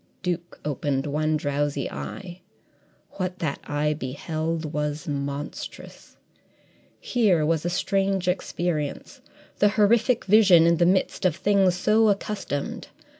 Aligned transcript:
Duke 0.23 0.59
opened 0.65 1.05
one 1.05 1.37
drowsy 1.37 1.87
eye. 1.87 2.41
What 3.17 3.37
that 3.37 3.59
eye 3.65 3.93
beheld 3.93 4.73
was 4.73 5.07
monstrous. 5.07 6.17
Here 6.99 7.45
was 7.45 7.65
a 7.65 7.69
strange 7.69 8.27
experience 8.27 9.21
the 9.59 9.69
horrific 9.69 10.25
vision 10.25 10.65
in 10.65 10.77
the 10.77 10.87
midst 10.87 11.23
of 11.23 11.35
things 11.35 11.75
so 11.75 12.09
accustomed. 12.09 12.87